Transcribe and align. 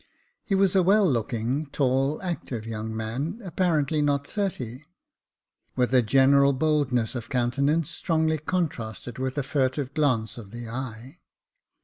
He 0.43 0.55
was 0.55 0.75
a 0.75 0.81
well 0.81 1.07
looking, 1.07 1.67
tall, 1.67 2.19
active 2.23 2.65
young 2.65 2.97
man, 2.97 3.39
apparently 3.43 4.01
not 4.01 4.25
thirty, 4.25 4.83
with 5.75 5.93
a 5.93 6.01
general 6.01 6.53
boldness 6.53 7.13
of 7.13 7.29
countenance 7.29 7.91
strongly 7.91 8.39
contrasted 8.39 9.19
with 9.19 9.37
a 9.37 9.43
furtive 9.43 9.93
glance 9.93 10.39
of 10.39 10.49
the 10.49 10.67
eye. 10.67 11.19